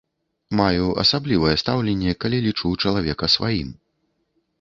Маю 0.59 0.85
асаблівае 1.03 1.53
стаўленне, 1.63 2.13
калі 2.23 2.37
лічу 2.47 2.71
чалавека 2.87 3.25
сваім. 3.35 3.69